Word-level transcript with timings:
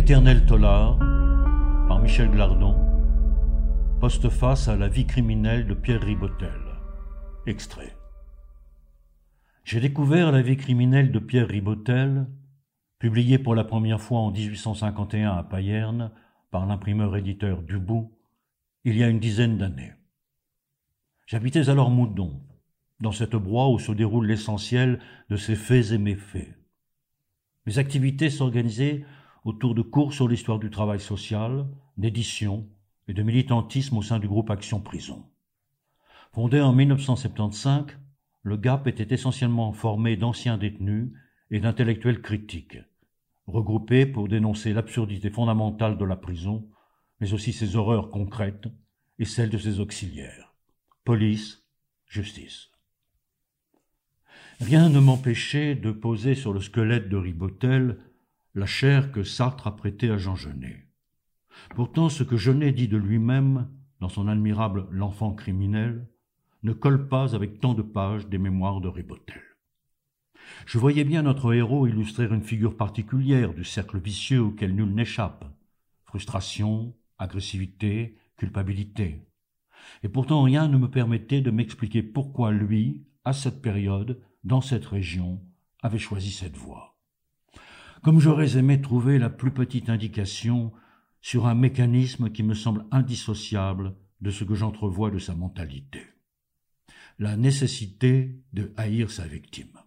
L'éternel 0.00 0.46
Tollard, 0.46 0.98
par 1.86 2.00
Michel 2.00 2.30
Glardon, 2.30 2.74
postface 4.00 4.66
à 4.66 4.74
la 4.74 4.88
vie 4.88 5.04
criminelle 5.04 5.66
de 5.66 5.74
Pierre 5.74 6.00
Ribotel. 6.00 6.58
Extrait. 7.46 7.94
J'ai 9.62 9.78
découvert 9.78 10.32
la 10.32 10.40
vie 10.40 10.56
criminelle 10.56 11.12
de 11.12 11.18
Pierre 11.18 11.48
Ribotel, 11.48 12.26
publiée 12.98 13.38
pour 13.38 13.54
la 13.54 13.62
première 13.62 14.00
fois 14.00 14.20
en 14.20 14.30
1851 14.30 15.32
à 15.32 15.42
Payerne 15.42 16.12
par 16.50 16.64
l'imprimeur-éditeur 16.64 17.60
Dubout, 17.60 18.10
il 18.84 18.96
y 18.96 19.04
a 19.04 19.08
une 19.08 19.20
dizaine 19.20 19.58
d'années. 19.58 19.92
J'habitais 21.26 21.68
alors 21.68 21.90
Moudon, 21.90 22.40
dans 23.00 23.12
cette 23.12 23.36
broie 23.36 23.68
où 23.68 23.78
se 23.78 23.92
déroule 23.92 24.28
l'essentiel 24.28 24.98
de 25.28 25.36
ses 25.36 25.56
faits 25.56 25.92
et 25.92 25.98
méfaits. 25.98 26.56
Mes 27.66 27.76
activités 27.76 28.30
s'organisaient 28.30 29.04
autour 29.44 29.74
de 29.74 29.82
cours 29.82 30.12
sur 30.12 30.28
l'histoire 30.28 30.58
du 30.58 30.70
travail 30.70 31.00
social, 31.00 31.66
d'édition 31.96 32.68
et 33.08 33.14
de 33.14 33.22
militantisme 33.22 33.96
au 33.96 34.02
sein 34.02 34.18
du 34.18 34.28
groupe 34.28 34.50
Action 34.50 34.80
Prison. 34.80 35.24
Fondé 36.32 36.60
en 36.60 36.72
1975, 36.72 37.86
le 38.42 38.56
GAP 38.56 38.86
était 38.86 39.14
essentiellement 39.14 39.72
formé 39.72 40.16
d'anciens 40.16 40.58
détenus 40.58 41.10
et 41.50 41.60
d'intellectuels 41.60 42.22
critiques, 42.22 42.78
regroupés 43.46 44.06
pour 44.06 44.28
dénoncer 44.28 44.72
l'absurdité 44.72 45.30
fondamentale 45.30 45.98
de 45.98 46.04
la 46.04 46.16
prison, 46.16 46.68
mais 47.20 47.32
aussi 47.34 47.52
ses 47.52 47.76
horreurs 47.76 48.10
concrètes 48.10 48.68
et 49.18 49.24
celles 49.24 49.50
de 49.50 49.58
ses 49.58 49.80
auxiliaires. 49.80 50.54
Police, 51.04 51.66
justice. 52.06 52.70
Rien 54.60 54.88
ne 54.88 55.00
m'empêchait 55.00 55.74
de 55.74 55.90
poser 55.90 56.34
sur 56.34 56.52
le 56.52 56.60
squelette 56.60 57.08
de 57.08 57.16
Ribotel 57.16 57.98
la 58.54 58.66
chair 58.66 59.12
que 59.12 59.22
Sartre 59.22 59.66
a 59.66 59.76
prêtée 59.76 60.10
à 60.10 60.16
Jean 60.16 60.34
Genet. 60.34 60.88
Pourtant, 61.74 62.08
ce 62.08 62.22
que 62.24 62.36
Genet 62.36 62.72
dit 62.72 62.88
de 62.88 62.96
lui-même 62.96 63.68
dans 64.00 64.08
son 64.08 64.28
admirable 64.28 64.88
L'enfant 64.90 65.32
criminel 65.32 66.08
ne 66.62 66.72
colle 66.72 67.08
pas 67.08 67.34
avec 67.34 67.60
tant 67.60 67.74
de 67.74 67.82
pages 67.82 68.28
des 68.28 68.38
mémoires 68.38 68.80
de 68.80 68.88
Ribotel. 68.88 69.40
Je 70.66 70.78
voyais 70.78 71.04
bien 71.04 71.22
notre 71.22 71.54
héros 71.54 71.86
illustrer 71.86 72.24
une 72.24 72.42
figure 72.42 72.76
particulière 72.76 73.54
du 73.54 73.64
cercle 73.64 73.98
vicieux 73.98 74.42
auquel 74.42 74.74
nul 74.74 74.94
n'échappe. 74.94 75.44
Frustration, 76.04 76.94
agressivité, 77.18 78.16
culpabilité. 78.36 79.26
Et 80.02 80.08
pourtant 80.08 80.42
rien 80.42 80.66
ne 80.66 80.76
me 80.76 80.90
permettait 80.90 81.40
de 81.40 81.50
m'expliquer 81.50 82.02
pourquoi 82.02 82.50
lui, 82.50 83.06
à 83.24 83.32
cette 83.32 83.62
période, 83.62 84.20
dans 84.44 84.60
cette 84.60 84.86
région, 84.86 85.40
avait 85.82 85.98
choisi 85.98 86.30
cette 86.30 86.56
voie. 86.56 86.89
Comme 88.02 88.18
j'aurais 88.18 88.56
aimé 88.56 88.80
trouver 88.80 89.18
la 89.18 89.28
plus 89.30 89.50
petite 89.50 89.90
indication 89.90 90.72
sur 91.20 91.46
un 91.46 91.54
mécanisme 91.54 92.30
qui 92.30 92.42
me 92.42 92.54
semble 92.54 92.86
indissociable 92.90 93.94
de 94.20 94.30
ce 94.30 94.44
que 94.44 94.54
j'entrevois 94.54 95.10
de 95.10 95.18
sa 95.18 95.34
mentalité. 95.34 96.02
La 97.18 97.36
nécessité 97.36 98.42
de 98.52 98.72
haïr 98.76 99.10
sa 99.10 99.26
victime. 99.26 99.78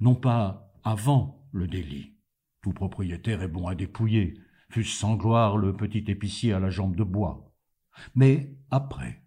Non 0.00 0.14
pas 0.14 0.72
avant 0.84 1.46
le 1.52 1.66
délit. 1.66 2.14
Tout 2.62 2.72
propriétaire 2.72 3.42
est 3.42 3.48
bon 3.48 3.66
à 3.66 3.74
dépouiller, 3.74 4.38
fût-ce 4.70 4.96
sans 4.96 5.16
gloire 5.16 5.58
le 5.58 5.76
petit 5.76 6.04
épicier 6.08 6.54
à 6.54 6.60
la 6.60 6.70
jambe 6.70 6.96
de 6.96 7.04
bois. 7.04 7.52
Mais 8.14 8.56
après. 8.70 9.22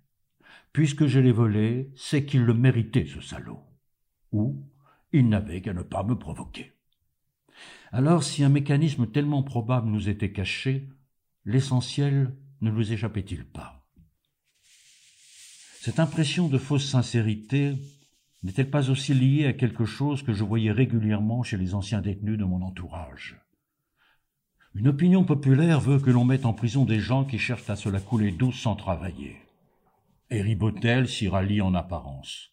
Puisque 0.74 1.06
je 1.06 1.20
l'ai 1.20 1.32
volé, 1.32 1.92
c'est 1.96 2.26
qu'il 2.26 2.44
le 2.44 2.54
méritait, 2.54 3.06
ce 3.06 3.22
salaud 3.22 3.68
ou 4.32 4.64
il 5.12 5.30
n'avait 5.30 5.62
qu'à 5.62 5.74
ne 5.74 5.84
pas 5.84 6.04
me 6.04 6.18
provoquer. 6.18 6.74
Alors 7.92 8.24
si 8.24 8.44
un 8.44 8.50
mécanisme 8.50 9.08
tellement 9.08 9.44
probable 9.44 9.90
nous 9.90 10.10
était 10.10 10.32
caché, 10.32 10.90
l'essentiel 11.46 12.36
ne 12.62 12.72
nous 12.72 12.92
échappait-il 12.92 13.46
pas? 13.46 13.86
Cette 15.80 16.00
impression 16.00 16.50
de 16.50 16.58
fausse 16.58 16.86
sincérité 16.86 17.76
n'est-elle 18.44 18.70
pas 18.70 18.90
aussi 18.90 19.14
liée 19.14 19.46
à 19.46 19.54
quelque 19.54 19.86
chose 19.86 20.22
que 20.22 20.34
je 20.34 20.44
voyais 20.44 20.72
régulièrement 20.72 21.44
chez 21.44 21.58
les 21.58 21.74
anciens 21.74 22.02
détenus 22.02 22.38
de 22.38 22.44
mon 22.44 22.62
entourage? 22.62 23.40
Une 24.76 24.90
opinion 24.90 25.24
populaire 25.24 25.80
veut 25.80 26.00
que 26.00 26.12
l'on 26.12 26.26
mette 26.26 26.46
en 26.46 26.54
prison 26.54 26.86
des 26.86 27.00
gens 27.00 27.26
qui 27.26 27.40
cherchent 27.40 27.70
à 27.70 27.76
se 27.76 27.90
la 27.90 28.00
couler 28.00 28.32
douce 28.32 28.60
sans 28.60 28.76
travailler. 28.76 29.38
Et 30.30 30.42
Ribotel 30.42 31.08
s'y 31.08 31.30
rallie 31.30 31.62
en 31.62 31.74
apparence. 31.74 32.52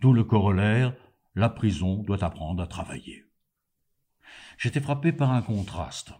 Tout 0.00 0.12
le 0.12 0.24
corollaire 0.24 0.94
la 1.34 1.48
prison 1.48 2.02
doit 2.02 2.24
apprendre 2.24 2.62
à 2.62 2.66
travailler. 2.66 3.27
J'étais 4.58 4.80
frappé 4.80 5.12
par 5.12 5.32
un 5.32 5.40
contraste. 5.40 6.12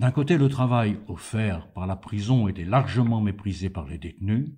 D'un 0.00 0.10
côté, 0.10 0.38
le 0.38 0.48
travail 0.48 0.98
offert 1.06 1.70
par 1.72 1.86
la 1.86 1.94
prison 1.94 2.48
était 2.48 2.64
largement 2.64 3.20
méprisé 3.20 3.68
par 3.68 3.86
les 3.86 3.98
détenus, 3.98 4.54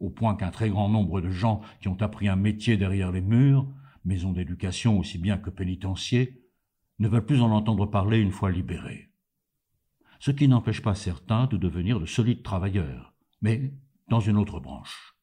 au 0.00 0.10
point 0.10 0.34
qu'un 0.34 0.50
très 0.50 0.68
grand 0.68 0.90
nombre 0.90 1.22
de 1.22 1.30
gens 1.30 1.62
qui 1.80 1.88
ont 1.88 2.00
appris 2.02 2.28
un 2.28 2.36
métier 2.36 2.76
derrière 2.76 3.10
les 3.10 3.22
murs, 3.22 3.66
maison 4.04 4.32
d'éducation 4.32 4.98
aussi 4.98 5.16
bien 5.16 5.38
que 5.38 5.48
pénitencier, 5.48 6.44
ne 6.98 7.08
veulent 7.08 7.24
plus 7.24 7.40
en 7.40 7.52
entendre 7.52 7.86
parler 7.86 8.18
une 8.18 8.32
fois 8.32 8.50
libérés. 8.50 9.10
Ce 10.18 10.30
qui 10.30 10.46
n'empêche 10.46 10.82
pas 10.82 10.94
certains 10.94 11.46
de 11.46 11.56
devenir 11.56 11.98
de 11.98 12.04
solides 12.04 12.42
travailleurs, 12.42 13.14
mais 13.40 13.72
dans 14.08 14.20
une 14.20 14.36
autre 14.36 14.60
branche. 14.60 15.16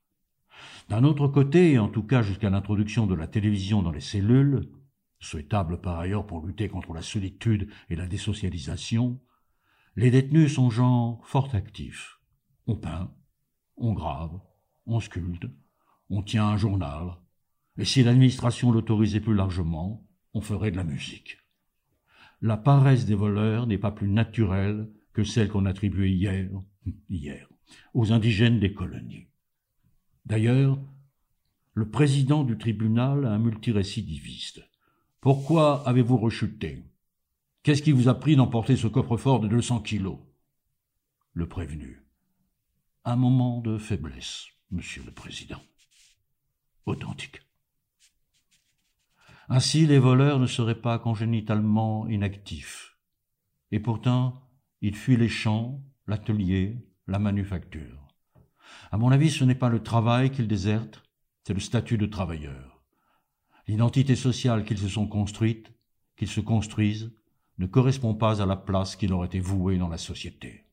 D'un 0.89 1.03
autre 1.03 1.27
côté, 1.27 1.73
et 1.73 1.79
en 1.79 1.89
tout 1.89 2.01
cas 2.01 2.23
jusqu'à 2.23 2.49
l'introduction 2.49 3.05
de 3.05 3.13
la 3.13 3.27
télévision 3.27 3.83
dans 3.83 3.91
les 3.91 3.99
cellules, 3.99 4.71
souhaitable 5.19 5.81
par 5.81 5.99
ailleurs 5.99 6.25
pour 6.25 6.45
lutter 6.45 6.69
contre 6.69 6.93
la 6.93 7.01
solitude 7.01 7.69
et 7.89 7.95
la 7.95 8.07
désocialisation, 8.07 9.19
les 9.95 10.11
détenus 10.11 10.53
sont 10.53 10.69
gens 10.69 11.19
fort 11.23 11.55
actifs. 11.55 12.19
On 12.67 12.75
peint, 12.75 13.11
on 13.77 13.93
grave, 13.93 14.39
on 14.85 14.99
sculpte, 14.99 15.47
on 16.09 16.21
tient 16.21 16.47
un 16.47 16.57
journal, 16.57 17.17
et 17.77 17.85
si 17.85 18.03
l'administration 18.03 18.71
l'autorisait 18.71 19.19
plus 19.19 19.35
largement, 19.35 20.05
on 20.33 20.41
ferait 20.41 20.71
de 20.71 20.77
la 20.77 20.83
musique. 20.83 21.37
La 22.41 22.57
paresse 22.57 23.05
des 23.05 23.15
voleurs 23.15 23.67
n'est 23.67 23.77
pas 23.77 23.91
plus 23.91 24.07
naturelle 24.07 24.89
que 25.13 25.23
celle 25.23 25.49
qu'on 25.49 25.65
attribuait 25.65 26.11
hier, 26.11 26.49
hier, 27.09 27.49
aux 27.93 28.11
indigènes 28.11 28.59
des 28.59 28.73
colonies. 28.73 29.27
D'ailleurs, 30.25 30.79
le 31.73 31.89
président 31.89 32.43
du 32.43 32.57
tribunal 32.57 33.23
est 33.23 33.27
un 33.27 33.39
multirécidiviste. 33.39 34.67
Pourquoi 35.27 35.85
avez-vous 35.85 36.15
rechuté? 36.15 36.85
Qu'est-ce 37.61 37.81
qui 37.81 37.91
vous 37.91 38.07
a 38.07 38.17
pris 38.17 38.37
d'emporter 38.37 38.77
ce 38.77 38.87
coffre-fort 38.87 39.41
de 39.41 39.49
200 39.49 39.81
kilos? 39.81 40.19
Le 41.33 41.49
prévenu. 41.49 42.07
Un 43.03 43.17
moment 43.17 43.59
de 43.59 43.77
faiblesse, 43.77 44.45
monsieur 44.71 45.03
le 45.03 45.11
président. 45.11 45.59
Authentique. 46.85 47.41
Ainsi, 49.49 49.85
les 49.85 49.99
voleurs 49.99 50.39
ne 50.39 50.47
seraient 50.47 50.79
pas 50.79 50.97
congénitalement 50.97 52.07
inactifs. 52.07 52.95
Et 53.71 53.81
pourtant, 53.81 54.49
ils 54.79 54.95
fuient 54.95 55.17
les 55.17 55.27
champs, 55.27 55.83
l'atelier, 56.05 56.87
la 57.05 57.19
manufacture. 57.19 58.07
À 58.91 58.97
mon 58.97 59.11
avis, 59.11 59.29
ce 59.29 59.43
n'est 59.43 59.55
pas 59.55 59.67
le 59.67 59.83
travail 59.83 60.31
qu'ils 60.31 60.47
désertent, 60.47 61.03
c'est 61.43 61.53
le 61.53 61.59
statut 61.59 61.97
de 61.97 62.05
travailleur. 62.05 62.76
L'identité 63.67 64.15
sociale 64.15 64.63
qu'ils 64.63 64.77
se 64.77 64.87
sont 64.87 65.07
construite, 65.07 65.71
qu'ils 66.15 66.29
se 66.29 66.39
construisent, 66.39 67.11
ne 67.57 67.65
correspond 67.65 68.13
pas 68.13 68.41
à 68.41 68.45
la 68.45 68.55
place 68.55 68.95
qui 68.95 69.07
leur 69.07 69.25
était 69.25 69.39
vouée 69.39 69.77
dans 69.77 69.89
la 69.89 69.97
société. 69.97 70.63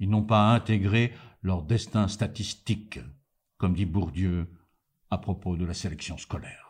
Ils 0.00 0.10
n'ont 0.10 0.24
pas 0.24 0.52
intégré 0.52 1.12
leur 1.42 1.62
destin 1.62 2.08
statistique, 2.08 3.00
comme 3.56 3.74
dit 3.74 3.86
Bourdieu 3.86 4.48
à 5.10 5.18
propos 5.18 5.56
de 5.56 5.64
la 5.64 5.74
sélection 5.74 6.18
scolaire. 6.18 6.67